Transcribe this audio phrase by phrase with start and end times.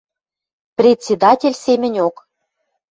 [0.77, 2.15] Председатель семӹньок.